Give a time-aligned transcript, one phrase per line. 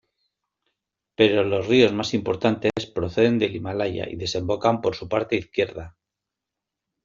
[1.15, 5.95] Pero los ríos más importantes proceden del Himalaya y desembocan por su parte izquierda.